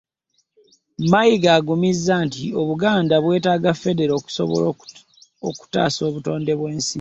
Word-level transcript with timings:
Mayiga 1.11 1.49
aggumizza 1.57 2.13
nti 2.27 2.43
obuganda 2.61 3.15
bwetaaga 3.23 3.71
ffedero 3.75 4.13
okusobola 4.15 4.65
okutaasa 5.49 6.01
obutonde 6.09 6.51
bw'ensi 6.59 6.89